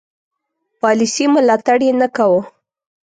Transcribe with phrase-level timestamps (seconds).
[0.81, 2.41] پالیسي ملاتړ یې نه کاوه.